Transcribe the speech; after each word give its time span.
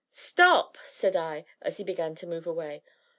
"Stop!" 0.09 0.79
said 0.87 1.15
I, 1.15 1.45
as 1.61 1.77
he 1.77 1.83
began 1.83 2.15
to 2.15 2.25
move 2.25 2.47
away. 2.47 2.81